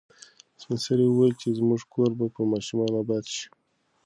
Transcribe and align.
سپین 0.61 0.79
سرې 0.85 1.05
وویل 1.07 1.33
چې 1.41 1.47
زموږ 1.59 1.81
کور 1.93 2.11
به 2.17 2.25
په 2.35 2.41
ماشومانو 2.51 2.95
اباد 3.03 3.25
شي. 3.35 3.47